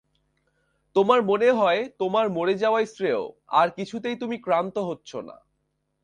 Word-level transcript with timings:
তোমার 0.95 1.19
মনে 1.21 1.49
হয় 1.51 1.81
তোমার 1.99 2.25
মরে 2.29 2.53
যাওয়াই 2.53 2.85
শ্রেয় 2.85 3.23
আর 3.51 3.67
কিছুতেই 3.69 4.15
তুমি 4.15 4.37
ক্ষান্ত 4.37 4.75
হচ্ছ 4.79 5.11
না। 5.27 5.37